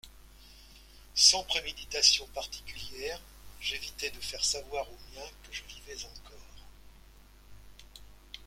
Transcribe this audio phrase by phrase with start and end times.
[1.13, 3.21] Sans préméditation particulière,
[3.59, 6.65] j’évitai de faire savoir aux miens que je vivais encore.